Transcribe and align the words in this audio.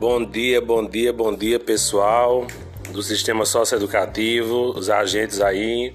Bom 0.00 0.24
dia, 0.24 0.62
bom 0.62 0.82
dia, 0.82 1.12
bom 1.12 1.30
dia, 1.30 1.60
pessoal 1.60 2.46
do 2.90 3.02
sistema 3.02 3.44
socioeducativo, 3.44 4.70
os 4.74 4.88
agentes 4.88 5.42
aí. 5.42 5.94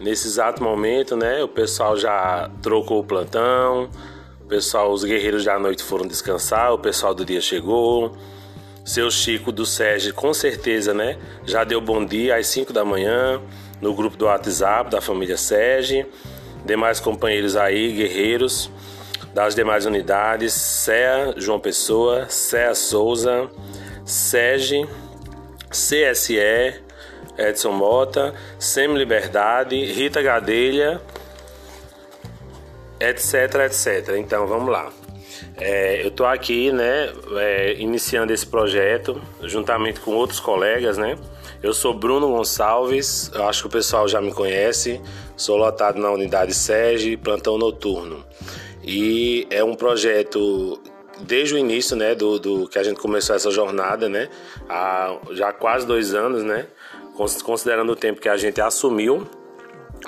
Nesse 0.00 0.26
exato 0.26 0.60
momento, 0.60 1.16
né, 1.16 1.40
o 1.40 1.46
pessoal 1.46 1.96
já 1.96 2.50
trocou 2.60 2.98
o 2.98 3.04
plantão, 3.04 3.88
o 4.40 4.46
pessoal, 4.46 4.90
os 4.90 5.04
guerreiros 5.04 5.44
da 5.44 5.56
noite 5.60 5.84
foram 5.84 6.08
descansar, 6.08 6.72
o 6.72 6.78
pessoal 6.80 7.14
do 7.14 7.24
dia 7.24 7.40
chegou. 7.40 8.16
Seu 8.84 9.08
Chico 9.12 9.52
do 9.52 9.64
Sérgio, 9.64 10.12
com 10.12 10.34
certeza, 10.34 10.92
né, 10.92 11.16
já 11.46 11.62
deu 11.62 11.80
bom 11.80 12.04
dia 12.04 12.34
às 12.34 12.48
5 12.48 12.72
da 12.72 12.84
manhã 12.84 13.40
no 13.80 13.94
grupo 13.94 14.16
do 14.16 14.24
WhatsApp 14.24 14.90
da 14.90 15.00
família 15.00 15.36
Sérgio. 15.36 16.04
Demais 16.66 16.98
companheiros 16.98 17.54
aí, 17.54 17.92
guerreiros 17.92 18.72
das 19.34 19.54
demais 19.54 19.84
unidades, 19.84 20.52
CEA 20.52 21.34
João 21.36 21.58
Pessoa, 21.58 22.26
CEA 22.28 22.74
Souza, 22.74 23.50
SEGE, 24.04 24.88
CSE, 25.70 26.38
Edson 27.36 27.72
Mota, 27.72 28.32
Sem 28.58 28.94
Liberdade, 28.96 29.84
Rita 29.84 30.22
Gadelha, 30.22 31.00
etc, 33.00 33.66
etc. 33.66 34.14
Então 34.16 34.46
vamos 34.46 34.70
lá. 34.70 34.92
É, 35.56 36.02
eu 36.02 36.08
estou 36.08 36.26
aqui, 36.26 36.70
né, 36.70 37.12
é, 37.36 37.74
iniciando 37.74 38.32
esse 38.32 38.46
projeto 38.46 39.20
juntamente 39.42 40.00
com 40.00 40.12
outros 40.12 40.38
colegas, 40.38 40.96
né. 40.96 41.18
Eu 41.60 41.72
sou 41.72 41.94
Bruno 41.94 42.28
Gonçalves, 42.28 43.32
acho 43.34 43.62
que 43.62 43.66
o 43.68 43.70
pessoal 43.70 44.06
já 44.06 44.20
me 44.20 44.32
conhece. 44.32 45.00
Sou 45.36 45.56
lotado 45.56 45.98
na 45.98 46.10
unidade 46.10 46.52
SEGE, 46.52 47.16
plantão 47.16 47.56
noturno. 47.56 48.22
E 48.86 49.46
é 49.50 49.64
um 49.64 49.74
projeto 49.74 50.78
desde 51.20 51.54
o 51.54 51.58
início, 51.58 51.96
né, 51.96 52.14
do, 52.14 52.38
do, 52.38 52.68
que 52.68 52.78
a 52.78 52.82
gente 52.82 53.00
começou 53.00 53.34
essa 53.34 53.50
jornada, 53.50 54.08
né, 54.08 54.28
há 54.68 55.16
já 55.30 55.52
quase 55.52 55.86
dois 55.86 56.14
anos, 56.14 56.42
né, 56.42 56.66
considerando 57.44 57.92
o 57.92 57.96
tempo 57.96 58.20
que 58.20 58.28
a 58.28 58.36
gente 58.36 58.60
assumiu, 58.60 59.26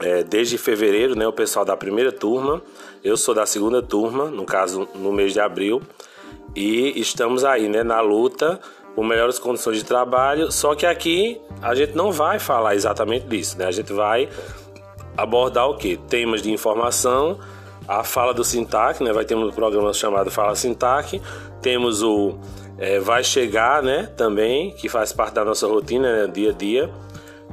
é, 0.01 0.23
desde 0.23 0.59
fevereiro, 0.59 1.17
né, 1.17 1.27
o 1.27 1.33
pessoal 1.33 1.65
da 1.65 1.77
primeira 1.77 2.13
turma, 2.13 2.63
eu 3.03 3.17
sou 3.17 3.35
da 3.35 3.47
segunda 3.47 3.81
turma, 3.81 4.27
no 4.27 4.45
caso 4.45 4.89
no 4.95 5.13
mês 5.13 5.33
de 5.33 5.41
abril, 5.41 5.81
e 6.55 7.01
estamos 7.01 7.45
aí, 7.45 7.69
né, 7.69 7.83
na 7.83 8.01
luta 8.01 8.61
por 8.95 9.05
melhores 9.05 9.39
condições 9.39 9.79
de 9.79 9.85
trabalho, 9.85 10.51
só 10.51 10.75
que 10.75 10.87
aqui 10.87 11.41
a 11.63 11.75
gente 11.75 11.95
não 11.95 12.11
vai 12.11 12.39
falar 12.39 12.75
exatamente 12.75 13.27
disso, 13.27 13.57
né, 13.59 13.67
a 13.67 13.71
gente 13.71 13.93
vai 13.93 14.29
abordar 15.17 15.69
o 15.69 15.77
que? 15.77 15.97
Temas 15.97 16.43
de 16.43 16.51
informação, 16.51 17.39
a 17.89 18.03
fala 18.03 18.35
do 18.35 18.45
Sintac, 18.45 19.03
né? 19.03 19.13
Vai 19.13 19.25
ter 19.25 19.35
um 19.35 19.51
programa 19.51 19.93
chamado 19.93 20.31
Fala 20.31 20.55
Sintac. 20.55 21.21
Temos 21.61 22.03
o 22.03 22.39
é, 22.79 22.99
Vai 22.99 23.23
Chegar, 23.23 23.83
né? 23.83 24.09
Também, 24.17 24.71
que 24.73 24.89
faz 24.89 25.13
parte 25.13 25.35
da 25.35 25.45
nossa 25.45 25.67
rotina, 25.67 26.27
né? 26.27 26.33
dia 26.33 26.51
a 26.51 26.53
dia. 26.53 26.91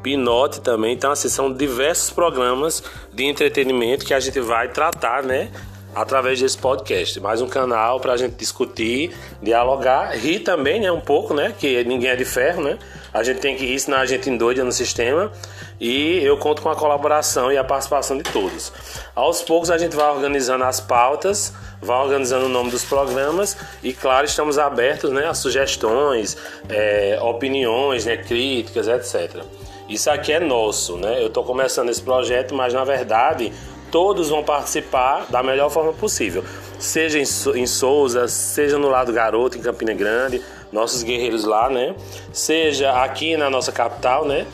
Pinote 0.02 0.60
também. 0.62 0.94
Então, 0.94 1.12
assim, 1.12 1.30
são 1.30 1.52
diversos 1.52 2.10
programas 2.10 2.84
de 3.14 3.24
entretenimento 3.24 4.06
que 4.06 4.14
a 4.14 4.20
gente 4.20 4.40
vai 4.40 4.68
tratar, 4.68 5.24
né? 5.24 5.52
Através 5.96 6.40
desse 6.40 6.58
podcast. 6.58 7.20
Mais 7.20 7.40
um 7.40 7.48
canal 7.48 8.00
para 8.00 8.14
a 8.14 8.18
gente 8.18 8.34
discutir, 8.34 9.16
dialogar, 9.42 10.18
rir 10.18 10.40
também, 10.40 10.80
né? 10.80 10.92
Um 10.92 11.00
pouco, 11.00 11.36
né? 11.36 11.54
Que 11.58 11.84
ninguém 11.84 12.10
é 12.10 12.16
de 12.16 12.26
ferro, 12.26 12.64
né? 12.64 12.80
A 13.14 13.22
gente 13.22 13.40
tem 13.40 13.56
que 13.56 13.64
rir, 13.64 13.80
senão 13.80 14.00
a 14.00 14.06
gente 14.06 14.28
endoida 14.28 14.64
no 14.64 14.72
sistema. 14.72 15.32
E 15.80 16.18
eu 16.24 16.36
conto 16.38 16.64
com 16.64 16.70
a 16.70 16.76
colaboração 16.76 17.52
e 17.52 17.58
a 17.58 17.64
participação 17.64 18.18
de 18.18 18.24
todos. 18.24 18.74
Aos 19.16 19.44
poucos 19.44 19.70
a 19.70 19.78
gente 19.78 19.96
vai 19.96 20.10
organizando 20.10 20.64
as 20.64 20.80
pautas, 20.80 21.54
vai 21.80 22.02
organizando 22.02 22.48
o 22.48 22.50
nome 22.50 22.72
dos 22.72 22.84
programas 22.84 23.56
e, 23.84 23.94
claro, 23.94 24.26
estamos 24.26 24.58
abertos 24.58 25.12
né, 25.12 25.28
a 25.28 25.34
sugestões, 25.36 26.36
é, 26.70 27.20
opiniões, 27.22 28.06
né, 28.06 28.18
críticas, 28.18 28.88
etc. 28.88 29.44
Isso 29.88 30.10
aqui 30.10 30.32
é 30.32 30.40
nosso, 30.40 30.98
né? 30.98 31.22
Eu 31.22 31.28
estou 31.28 31.44
começando 31.44 31.90
esse 31.90 32.02
projeto, 32.02 32.56
mas 32.56 32.74
na 32.74 32.84
verdade 32.84 33.52
todos 33.94 34.28
vão 34.28 34.44
participar 34.44 35.28
da 35.30 35.42
melhor 35.42 35.70
forma 35.70 35.94
possível. 35.94 36.44
Seja 36.80 37.20
em 37.20 37.66
Souza, 37.68 38.28
seja 38.28 38.78
no 38.78 38.90
lado 38.90 39.14
Garoto, 39.14 39.58
em 39.58 39.62
Campina 39.62 39.94
Grande, 39.94 40.42
nossos 40.72 41.04
guerreiros 41.04 41.46
lá, 41.46 41.70
né? 41.70 41.96
Seja 42.34 43.04
aqui 43.04 43.38
na 43.38 43.50
nossa 43.50 43.72
capital, 43.72 44.26
né? 44.26 44.48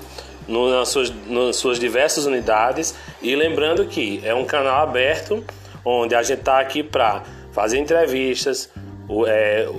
no, 0.50 0.70
nas, 0.70 0.90
suas, 0.90 1.14
nas 1.28 1.56
suas 1.56 1.80
diversas 1.80 2.26
unidades. 2.26 2.94
E 3.22 3.36
lembrando 3.36 3.86
que 3.86 4.20
é 4.26 4.34
um 4.34 4.44
canal 4.44 4.84
aberto 4.84 5.44
onde 5.86 6.16
a 6.16 6.22
gente 6.22 6.40
está 6.40 6.60
aqui 6.60 6.84
para 6.84 7.24
fazer 7.54 7.78
entrevistas, 7.78 8.70
é, 9.28 9.70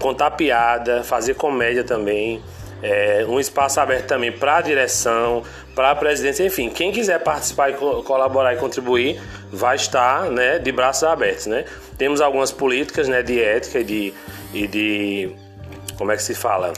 contar 0.00 0.32
piada, 0.32 1.04
fazer 1.04 1.34
comédia 1.34 1.84
também. 1.84 2.42
É, 2.82 3.26
um 3.28 3.38
espaço 3.38 3.78
aberto 3.78 4.06
também 4.06 4.32
para 4.32 4.56
a 4.56 4.60
direção, 4.60 5.42
para 5.74 5.90
a 5.90 5.94
presidência, 5.94 6.44
enfim, 6.44 6.70
quem 6.70 6.90
quiser 6.90 7.18
participar 7.22 7.70
e 7.70 7.74
co 7.74 8.02
colaborar 8.02 8.54
e 8.54 8.56
contribuir 8.56 9.20
vai 9.52 9.76
estar 9.76 10.30
né, 10.30 10.58
de 10.58 10.72
braços 10.72 11.04
abertos. 11.04 11.46
Né? 11.46 11.64
Temos 11.98 12.20
algumas 12.20 12.50
políticas 12.50 13.06
né, 13.08 13.22
de 13.22 13.42
ética 13.42 13.80
e 13.80 13.84
de, 13.84 14.14
e 14.54 14.66
de 14.66 15.36
como 15.98 16.10
é 16.10 16.16
que 16.16 16.22
se 16.22 16.34
fala? 16.34 16.72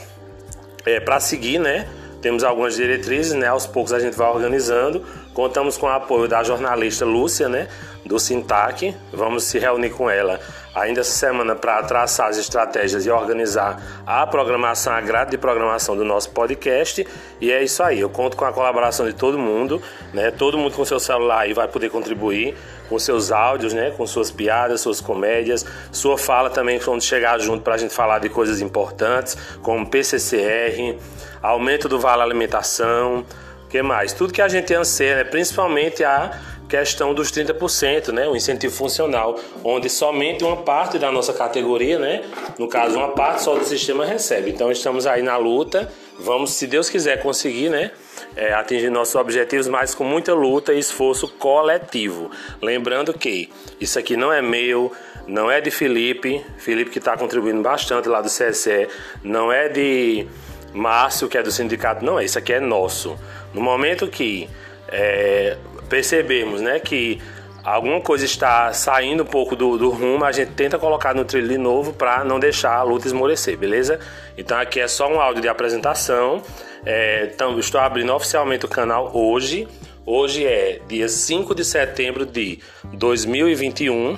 É, 0.85 0.99
para 0.99 1.19
seguir, 1.19 1.59
né? 1.59 1.87
Temos 2.21 2.43
algumas 2.43 2.75
diretrizes, 2.75 3.33
né? 3.33 3.47
Aos 3.47 3.65
poucos 3.65 3.93
a 3.93 3.99
gente 3.99 4.17
vai 4.17 4.29
organizando. 4.29 5.01
Contamos 5.33 5.77
com 5.77 5.85
o 5.85 5.89
apoio 5.89 6.27
da 6.27 6.43
jornalista 6.43 7.05
Lúcia, 7.05 7.47
né? 7.47 7.69
Do 8.05 8.19
Sintac. 8.19 8.93
Vamos 9.13 9.45
se 9.45 9.59
reunir 9.59 9.91
com 9.91 10.09
ela 10.09 10.41
ainda 10.73 11.01
essa 11.01 11.11
semana 11.11 11.55
para 11.55 11.83
traçar 11.83 12.29
as 12.29 12.37
estratégias 12.37 13.05
e 13.05 13.09
organizar 13.11 13.81
a 14.05 14.25
programação, 14.25 14.93
a 14.93 15.01
grade 15.01 15.31
de 15.31 15.37
programação 15.37 15.95
do 15.95 16.03
nosso 16.03 16.29
podcast. 16.31 17.05
E 17.39 17.51
é 17.51 17.63
isso 17.63 17.83
aí. 17.83 17.99
Eu 17.99 18.09
conto 18.09 18.35
com 18.35 18.45
a 18.45 18.51
colaboração 18.51 19.05
de 19.05 19.13
todo 19.13 19.37
mundo, 19.37 19.81
né? 20.13 20.31
Todo 20.31 20.57
mundo 20.57 20.75
com 20.75 20.83
seu 20.83 20.99
celular 20.99 21.41
aí 21.41 21.53
vai 21.53 21.67
poder 21.67 21.89
contribuir 21.89 22.55
com 22.89 22.97
seus 22.97 23.31
áudios, 23.31 23.73
né? 23.73 23.91
Com 23.91 24.07
suas 24.07 24.31
piadas, 24.31 24.81
suas 24.81 24.99
comédias, 24.99 25.65
sua 25.91 26.17
fala 26.17 26.49
também 26.49 26.79
quando 26.79 27.01
chegar 27.01 27.39
junto 27.39 27.63
para 27.63 27.75
a 27.75 27.77
gente 27.77 27.93
falar 27.93 28.19
de 28.19 28.29
coisas 28.29 28.61
importantes, 28.61 29.37
como 29.61 29.87
PCCR 29.87 30.97
aumento 31.43 31.89
do 31.89 31.99
vale 31.99 32.21
alimentação, 32.21 33.25
o 33.65 33.67
que 33.67 33.81
mais? 33.81 34.13
Tudo 34.13 34.31
que 34.31 34.41
a 34.41 34.47
gente 34.47 34.73
anseia, 34.73 35.17
né? 35.17 35.23
principalmente 35.25 36.03
a 36.03 36.39
questão 36.67 37.13
dos 37.13 37.31
30%, 37.31 38.11
né? 38.11 38.27
O 38.27 38.35
incentivo 38.35 38.73
funcional, 38.73 39.39
onde 39.63 39.89
somente 39.89 40.43
uma 40.43 40.57
parte 40.57 40.97
da 40.97 41.11
nossa 41.11 41.33
categoria, 41.33 41.99
né? 41.99 42.23
No 42.57 42.67
caso, 42.67 42.97
uma 42.97 43.09
parte 43.09 43.43
só 43.43 43.55
do 43.55 43.63
sistema 43.63 44.05
recebe. 44.05 44.49
Então 44.51 44.71
estamos 44.71 45.05
aí 45.05 45.21
na 45.21 45.37
luta. 45.37 45.91
Vamos, 46.19 46.51
se 46.51 46.67
Deus 46.67 46.89
quiser, 46.89 47.21
conseguir, 47.21 47.69
né? 47.69 47.91
É, 48.35 48.53
atingir 48.53 48.89
nossos 48.89 49.15
objetivos, 49.15 49.67
mas 49.67 49.93
com 49.93 50.03
muita 50.03 50.33
luta 50.33 50.73
e 50.73 50.79
esforço 50.79 51.27
coletivo. 51.27 52.31
Lembrando 52.61 53.13
que 53.13 53.49
isso 53.79 53.99
aqui 53.99 54.15
não 54.17 54.31
é 54.31 54.41
meu, 54.41 54.91
não 55.27 55.51
é 55.51 55.61
de 55.61 55.69
Felipe, 55.69 56.43
Felipe 56.57 56.89
que 56.89 56.99
está 56.99 57.15
contribuindo 57.15 57.61
bastante 57.61 58.09
lá 58.09 58.21
do 58.21 58.29
CSE, 58.29 58.87
não 59.23 59.51
é 59.51 59.69
de 59.69 60.27
Márcio, 60.73 61.27
que 61.27 61.37
é 61.37 61.43
do 61.43 61.51
sindicato, 61.51 62.03
não, 62.03 62.19
isso 62.19 62.37
aqui 62.37 62.53
é 62.53 62.59
nosso. 62.59 63.17
No 63.53 63.61
momento 63.61 64.07
que 64.07 64.49
é, 64.87 65.57
percebemos 65.93 66.59
né, 66.59 66.79
que 66.79 67.21
alguma 67.63 68.01
coisa 68.01 68.25
está 68.25 68.73
saindo 68.73 69.21
um 69.21 69.25
pouco 69.27 69.55
do, 69.55 69.77
do 69.77 69.91
rumo, 69.91 70.25
a 70.25 70.31
gente 70.31 70.53
tenta 70.53 70.79
colocar 70.79 71.13
no 71.13 71.23
trilho 71.23 71.47
de 71.47 71.57
novo 71.59 71.93
para 71.93 72.23
não 72.23 72.39
deixar 72.39 72.73
a 72.73 72.81
luta 72.81 73.05
esmorecer, 73.05 73.55
beleza? 73.55 73.99
Então 74.35 74.57
aqui 74.57 74.79
é 74.79 74.87
só 74.87 75.07
um 75.07 75.21
áudio 75.21 75.43
de 75.43 75.47
apresentação. 75.47 76.41
É, 76.83 77.29
então, 77.31 77.59
estou 77.59 77.79
abrindo 77.79 78.11
oficialmente 78.11 78.65
o 78.65 78.67
canal 78.67 79.15
hoje. 79.15 79.67
Hoje 80.03 80.43
é 80.43 80.81
dia 80.87 81.07
5 81.07 81.53
de 81.53 81.63
setembro 81.63 82.25
de 82.25 82.57
2021. 82.91 84.17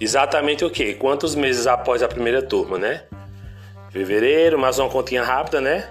Exatamente 0.00 0.64
o 0.64 0.70
que? 0.70 0.94
Quantos 0.94 1.34
meses 1.34 1.66
após 1.66 2.02
a 2.02 2.08
primeira 2.08 2.40
turma, 2.40 2.78
né? 2.78 3.02
Fevereiro, 3.90 4.58
mais 4.58 4.78
uma 4.78 4.88
continha 4.88 5.22
rápida, 5.22 5.60
né? 5.60 5.86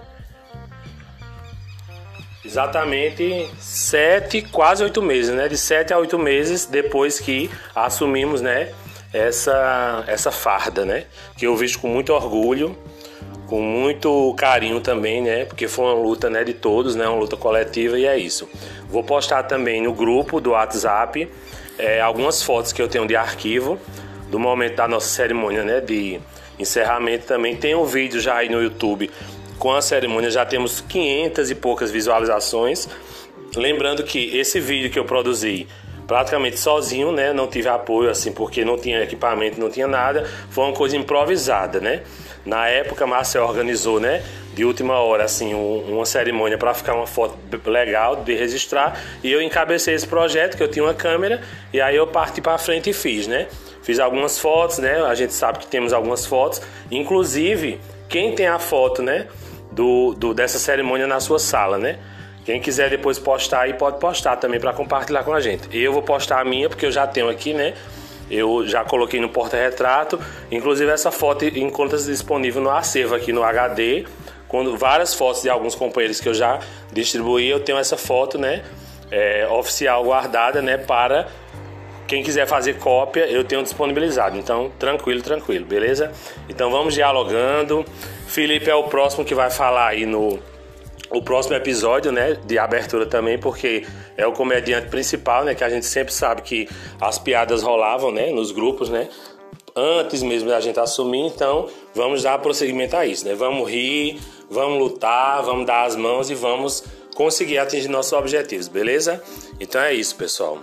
Exatamente 2.47 3.49
sete, 3.59 4.41
quase 4.41 4.81
oito 4.81 5.01
meses, 5.01 5.35
né? 5.35 5.49
De 5.49 5.57
sete 5.57 5.93
a 5.93 5.97
oito 5.97 6.17
meses 6.17 6.65
depois 6.65 7.19
que 7.19 7.51
assumimos, 7.75 8.41
né? 8.41 8.69
Essa, 9.11 10.05
essa 10.07 10.31
farda, 10.31 10.85
né? 10.85 11.03
Que 11.35 11.45
eu 11.45 11.57
vejo 11.57 11.77
com 11.79 11.89
muito 11.89 12.13
orgulho, 12.13 12.73
com 13.47 13.61
muito 13.61 14.33
carinho 14.37 14.79
também, 14.79 15.21
né? 15.21 15.43
Porque 15.43 15.67
foi 15.67 15.85
uma 15.85 15.93
luta, 15.93 16.29
né? 16.29 16.45
De 16.45 16.53
todos, 16.53 16.95
né? 16.95 17.05
Uma 17.05 17.19
luta 17.19 17.35
coletiva 17.35 17.99
e 17.99 18.05
é 18.05 18.17
isso. 18.17 18.47
Vou 18.87 19.03
postar 19.03 19.43
também 19.43 19.81
no 19.81 19.91
grupo 19.91 20.39
do 20.39 20.51
WhatsApp 20.51 21.29
é, 21.77 21.99
algumas 21.99 22.41
fotos 22.41 22.71
que 22.71 22.81
eu 22.81 22.87
tenho 22.87 23.05
de 23.05 23.17
arquivo 23.17 23.77
do 24.31 24.39
momento 24.39 24.77
da 24.77 24.87
nossa 24.87 25.09
cerimônia, 25.09 25.65
né? 25.65 25.81
De 25.81 26.17
encerramento 26.57 27.25
também. 27.25 27.57
Tem 27.57 27.75
um 27.75 27.83
vídeo 27.83 28.21
já 28.21 28.37
aí 28.37 28.47
no 28.47 28.63
YouTube 28.63 29.11
com 29.57 29.73
a 29.73 29.81
cerimônia, 29.81 30.29
já 30.29 30.45
temos 30.45 30.81
500 30.81 31.51
e 31.51 31.55
poucas 31.55 31.91
visualizações. 31.91 32.87
Lembrando 33.55 34.03
que 34.03 34.37
esse 34.37 34.59
vídeo 34.59 34.89
que 34.89 34.99
eu 34.99 35.05
produzi 35.05 35.67
praticamente 36.07 36.57
sozinho, 36.57 37.11
né? 37.11 37.33
Não 37.33 37.47
tive 37.47 37.67
apoio 37.67 38.09
assim 38.09 38.31
porque 38.31 38.63
não 38.63 38.77
tinha 38.77 39.03
equipamento, 39.03 39.59
não 39.59 39.69
tinha 39.69 39.87
nada. 39.87 40.25
Foi 40.49 40.63
uma 40.63 40.73
coisa 40.73 40.95
improvisada, 40.95 41.79
né? 41.79 42.01
Na 42.45 42.67
época, 42.67 43.05
Marcel 43.05 43.43
organizou, 43.43 43.99
né? 43.99 44.23
De 44.53 44.63
última 44.63 44.99
hora, 44.99 45.25
assim, 45.25 45.53
um, 45.53 45.95
uma 45.95 46.05
cerimônia 46.05 46.57
para 46.57 46.73
ficar 46.73 46.95
uma 46.95 47.05
foto 47.05 47.37
legal 47.69 48.15
de 48.15 48.33
registrar. 48.33 48.99
E 49.21 49.31
eu 49.31 49.41
encabecei 49.41 49.93
esse 49.93 50.07
projeto, 50.07 50.55
que 50.55 50.63
eu 50.63 50.67
tinha 50.69 50.83
uma 50.83 50.93
câmera, 50.93 51.41
e 51.73 51.81
aí 51.81 51.95
eu 51.95 52.07
parti 52.07 52.41
para 52.41 52.57
frente 52.57 52.89
e 52.89 52.93
fiz, 52.93 53.27
né? 53.27 53.47
Fiz 53.83 53.99
algumas 53.99 54.39
fotos, 54.39 54.79
né? 54.79 55.03
A 55.03 55.13
gente 55.13 55.33
sabe 55.33 55.59
que 55.59 55.67
temos 55.67 55.91
algumas 55.91 56.25
fotos. 56.25 56.61
Inclusive, 56.89 57.79
quem 58.07 58.33
tem 58.33 58.47
a 58.47 58.57
foto, 58.57 59.03
né? 59.03 59.27
Do, 59.77 60.15
do 60.15 60.33
dessa 60.33 60.57
cerimônia 60.57 61.05
na 61.05 61.19
sua 61.19 61.37
sala, 61.37 61.77
né? 61.77 61.99
Quem 62.43 62.59
quiser 62.59 62.89
depois 62.89 63.19
postar 63.19 63.61
aí, 63.61 63.73
pode 63.73 63.99
postar 63.99 64.37
também 64.37 64.59
para 64.59 64.73
compartilhar 64.73 65.23
com 65.23 65.33
a 65.33 65.39
gente. 65.39 65.69
Eu 65.77 65.93
vou 65.93 66.01
postar 66.01 66.41
a 66.41 66.43
minha, 66.43 66.67
porque 66.67 66.85
eu 66.85 66.91
já 66.91 67.05
tenho 67.05 67.29
aqui, 67.29 67.53
né? 67.53 67.75
Eu 68.31 68.65
já 68.65 68.83
coloquei 68.83 69.21
no 69.21 69.29
porta-retrato. 69.29 70.19
Inclusive, 70.51 70.89
essa 70.89 71.11
foto 71.11 71.45
encontra-se 71.45 72.09
disponível 72.09 72.61
no 72.61 72.71
acervo 72.71 73.13
aqui 73.13 73.31
no 73.31 73.43
HD. 73.43 74.05
Quando 74.47 74.75
várias 74.75 75.13
fotos 75.13 75.43
de 75.43 75.49
alguns 75.49 75.75
companheiros 75.75 76.19
que 76.19 76.27
eu 76.27 76.33
já 76.33 76.59
distribuí, 76.91 77.47
eu 77.47 77.59
tenho 77.59 77.77
essa 77.77 77.97
foto, 77.97 78.37
né? 78.39 78.63
É, 79.11 79.47
oficial 79.47 80.03
guardada, 80.03 80.59
né? 80.59 80.77
Para 80.77 81.27
quem 82.07 82.23
quiser 82.23 82.47
fazer 82.47 82.79
cópia, 82.79 83.27
eu 83.27 83.43
tenho 83.43 83.61
disponibilizado. 83.61 84.37
Então, 84.37 84.71
tranquilo, 84.79 85.21
tranquilo, 85.21 85.65
beleza? 85.65 86.11
Então, 86.49 86.71
vamos 86.71 86.93
dialogando. 86.93 87.85
Felipe 88.27 88.69
é 88.69 88.75
o 88.75 88.83
próximo 88.83 89.25
que 89.25 89.35
vai 89.35 89.51
falar 89.51 89.87
aí 89.87 90.05
no 90.05 90.39
o 91.09 91.21
próximo 91.21 91.55
episódio, 91.55 92.11
né, 92.11 92.37
de 92.45 92.59
abertura 92.59 93.05
também, 93.05 93.37
porque 93.37 93.85
é 94.17 94.27
o 94.27 94.33
comediante 94.33 94.89
principal, 94.89 95.45
né, 95.45 95.55
que 95.55 95.63
a 95.63 95.69
gente 95.69 95.85
sempre 95.85 96.13
sabe 96.13 96.41
que 96.41 96.67
as 96.99 97.17
piadas 97.17 97.63
rolavam, 97.63 98.11
né, 98.11 98.29
nos 98.31 98.51
grupos, 98.51 98.89
né, 98.89 99.07
antes 99.73 100.21
mesmo 100.21 100.49
da 100.49 100.59
gente 100.59 100.79
assumir, 100.79 101.27
então 101.27 101.69
vamos 101.93 102.23
dar 102.23 102.37
prosseguimento 102.39 102.97
a 102.97 103.05
isso, 103.05 103.25
né, 103.25 103.33
vamos 103.35 103.69
rir, 103.69 104.19
vamos 104.49 104.79
lutar, 104.79 105.41
vamos 105.43 105.65
dar 105.65 105.85
as 105.85 105.95
mãos 105.95 106.29
e 106.29 106.35
vamos 106.35 106.83
conseguir 107.17 107.57
atingir 107.57 107.87
nossos 107.87 108.13
objetivos, 108.13 108.67
beleza? 108.67 109.19
Então 109.59 109.81
é 109.81 109.91
isso, 109.91 110.15
pessoal. 110.15 110.59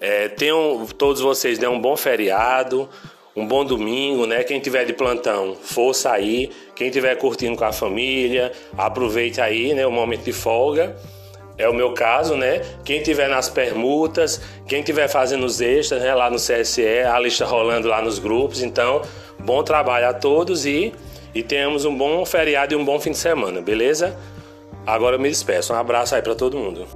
É, 0.00 0.26
tenham 0.26 0.84
todos 0.98 1.22
vocês 1.22 1.60
né, 1.60 1.68
um 1.68 1.80
bom 1.80 1.96
feriado, 1.96 2.88
um 3.36 3.46
bom 3.46 3.64
domingo, 3.64 4.26
né? 4.26 4.42
Quem 4.42 4.58
tiver 4.58 4.84
de 4.84 4.92
plantão, 4.92 5.54
força 5.54 6.10
aí. 6.10 6.50
Quem 6.74 6.90
tiver 6.90 7.14
curtindo 7.14 7.56
com 7.56 7.64
a 7.64 7.72
família, 7.72 8.50
aproveite 8.76 9.40
aí, 9.40 9.74
né? 9.74 9.86
O 9.86 9.92
momento 9.92 10.24
de 10.24 10.32
folga. 10.32 10.96
É 11.56 11.68
o 11.68 11.72
meu 11.72 11.92
caso, 11.92 12.34
né? 12.34 12.62
Quem 12.84 13.00
tiver 13.00 13.28
nas 13.28 13.48
permutas, 13.48 14.40
quem 14.66 14.82
tiver 14.82 15.06
fazendo 15.06 15.46
os 15.46 15.60
extras, 15.60 16.02
né? 16.02 16.12
Lá 16.12 16.28
no 16.28 16.36
CSE, 16.36 17.04
a 17.08 17.16
lista 17.20 17.44
rolando 17.44 17.86
lá 17.86 18.02
nos 18.02 18.18
grupos. 18.18 18.60
Então, 18.60 19.02
bom 19.38 19.62
trabalho 19.62 20.08
a 20.08 20.12
todos 20.12 20.66
e, 20.66 20.92
e 21.32 21.44
tenhamos 21.44 21.84
um 21.84 21.96
bom 21.96 22.24
feriado 22.26 22.74
e 22.74 22.76
um 22.76 22.84
bom 22.84 22.98
fim 22.98 23.12
de 23.12 23.18
semana, 23.18 23.60
beleza? 23.60 24.18
Agora 24.86 25.16
eu 25.16 25.20
me 25.20 25.28
despeço. 25.28 25.72
Um 25.72 25.76
abraço 25.76 26.14
aí 26.14 26.22
para 26.22 26.34
todo 26.34 26.58
mundo. 26.58 26.86